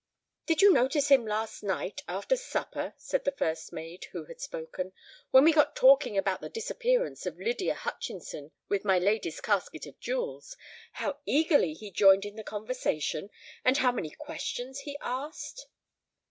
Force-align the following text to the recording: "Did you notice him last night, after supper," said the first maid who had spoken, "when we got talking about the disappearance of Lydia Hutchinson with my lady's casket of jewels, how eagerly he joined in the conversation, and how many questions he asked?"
"Did 0.47 0.63
you 0.63 0.73
notice 0.73 1.09
him 1.09 1.27
last 1.27 1.61
night, 1.61 2.01
after 2.07 2.35
supper," 2.35 2.95
said 2.97 3.23
the 3.23 3.31
first 3.33 3.71
maid 3.71 4.05
who 4.05 4.25
had 4.25 4.41
spoken, 4.41 4.93
"when 5.29 5.43
we 5.43 5.53
got 5.53 5.75
talking 5.75 6.17
about 6.17 6.41
the 6.41 6.49
disappearance 6.49 7.27
of 7.27 7.37
Lydia 7.39 7.75
Hutchinson 7.75 8.49
with 8.67 8.83
my 8.83 8.97
lady's 8.97 9.39
casket 9.41 9.85
of 9.85 9.99
jewels, 9.99 10.57
how 10.93 11.19
eagerly 11.27 11.73
he 11.75 11.91
joined 11.91 12.25
in 12.25 12.35
the 12.35 12.43
conversation, 12.43 13.29
and 13.63 13.77
how 13.77 13.91
many 13.91 14.09
questions 14.09 14.79
he 14.79 14.97
asked?" 15.01 15.67